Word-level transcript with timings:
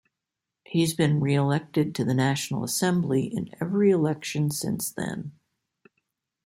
He 0.65 0.81
has 0.81 0.95
been 0.95 1.19
re-elected 1.19 1.93
to 1.93 2.03
the 2.03 2.15
National 2.15 2.63
Assembly 2.63 3.25
in 3.25 3.53
every 3.61 3.91
election 3.91 4.49
since 4.49 4.89
then. 4.91 5.33